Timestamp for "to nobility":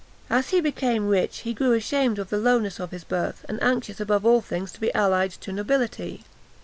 5.33-6.23